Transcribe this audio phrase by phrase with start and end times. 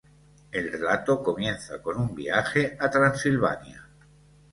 [0.51, 3.87] El relato comienza con un viaje a Transilvania.